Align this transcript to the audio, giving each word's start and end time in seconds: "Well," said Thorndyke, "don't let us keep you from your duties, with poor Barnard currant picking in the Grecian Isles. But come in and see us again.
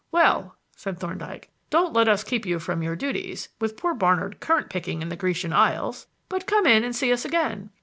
"Well," 0.11 0.55
said 0.75 0.97
Thorndyke, 0.97 1.51
"don't 1.69 1.93
let 1.93 2.07
us 2.07 2.23
keep 2.23 2.43
you 2.43 2.57
from 2.57 2.81
your 2.81 2.95
duties, 2.95 3.49
with 3.59 3.77
poor 3.77 3.93
Barnard 3.93 4.39
currant 4.39 4.67
picking 4.71 5.03
in 5.03 5.09
the 5.09 5.15
Grecian 5.15 5.53
Isles. 5.53 6.07
But 6.27 6.47
come 6.47 6.65
in 6.65 6.83
and 6.83 6.95
see 6.95 7.13
us 7.13 7.23
again. 7.23 7.69